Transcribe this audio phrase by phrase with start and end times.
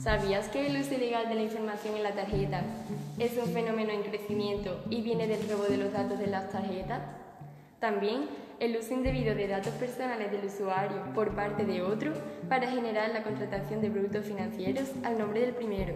[0.00, 2.64] ¿Sabías que el uso ilegal de la información en las tarjetas
[3.18, 7.02] es un fenómeno en crecimiento y viene del robo de los datos de las tarjetas?
[7.80, 8.28] También
[8.58, 12.12] el uso indebido de datos personales del usuario por parte de otro
[12.48, 15.94] para generar la contratación de productos financieros al nombre del primero.